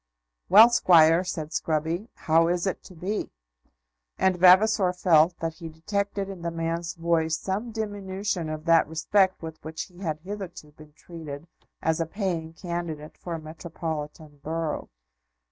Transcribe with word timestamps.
"Well, 0.49 0.71
Squire," 0.71 1.23
said 1.23 1.49
Scruby, 1.51 2.07
"how 2.15 2.47
is 2.47 2.65
it 2.65 2.81
to 2.85 2.95
be?" 2.95 3.29
And 4.17 4.35
Vavasor 4.35 4.93
felt 4.93 5.37
that 5.41 5.53
he 5.53 5.69
detected 5.69 6.27
in 6.27 6.41
the 6.41 6.49
man's 6.49 6.95
voice 6.95 7.37
some 7.37 7.69
diminution 7.71 8.49
of 8.49 8.65
that 8.65 8.87
respect 8.87 9.43
with 9.43 9.63
which 9.63 9.83
he 9.83 9.99
had 9.99 10.19
hitherto 10.21 10.71
been 10.71 10.93
treated 10.93 11.45
as 11.83 12.01
a 12.01 12.07
paying 12.07 12.53
candidate 12.53 13.15
for 13.15 13.35
a 13.35 13.39
metropolitan 13.39 14.39
borough. 14.43 14.89